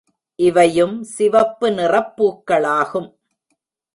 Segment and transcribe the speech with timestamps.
[0.39, 3.09] இவையும் சிவப்பு நிறப் பூக்களாகும்.